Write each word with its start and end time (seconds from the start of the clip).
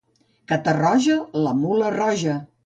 Catarroja, 0.51 1.17
la 1.49 1.53
mula 1.61 1.93
roja. 1.99 2.41